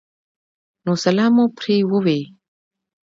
[0.85, 2.19] نو سلام مو پرې ووې